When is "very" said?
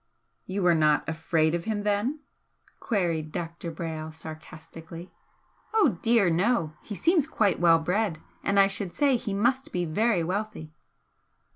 9.85-10.23